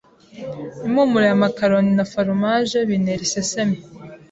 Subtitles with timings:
[0.87, 3.77] Impumuro ya macaroni na foromaje bintera isesemi.